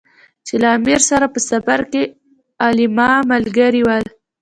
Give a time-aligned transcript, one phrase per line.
[0.45, 2.03] چې له امیر سره په سفر کې
[2.65, 4.05] علما ملګري ول.